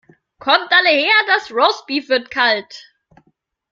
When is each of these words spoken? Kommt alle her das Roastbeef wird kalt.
Kommt 0.39 0.71
alle 0.71 0.97
her 0.97 1.13
das 1.27 1.51
Roastbeef 1.51 2.09
wird 2.09 2.31
kalt. 2.31 2.87